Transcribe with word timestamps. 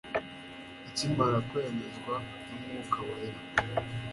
Akimara 0.87 1.39
kwemezwa 1.49 2.15
n'Umwuka 2.51 2.99
wera, 3.07 3.39